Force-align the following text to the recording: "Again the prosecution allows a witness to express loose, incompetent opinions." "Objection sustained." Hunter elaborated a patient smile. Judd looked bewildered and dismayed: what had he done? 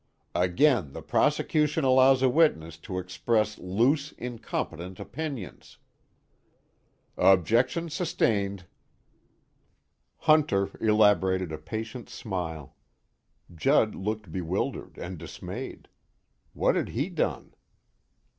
"Again 0.33 0.93
the 0.93 1.03
prosecution 1.03 1.83
allows 1.83 2.23
a 2.23 2.27
witness 2.27 2.75
to 2.79 2.97
express 2.97 3.59
loose, 3.59 4.11
incompetent 4.13 4.99
opinions." 4.99 5.77
"Objection 7.17 7.87
sustained." 7.87 8.65
Hunter 10.25 10.71
elaborated 10.81 11.51
a 11.51 11.59
patient 11.59 12.09
smile. 12.09 12.75
Judd 13.53 13.93
looked 13.93 14.31
bewildered 14.31 14.97
and 14.97 15.19
dismayed: 15.19 15.87
what 16.53 16.75
had 16.75 16.89
he 16.89 17.07
done? 17.07 17.53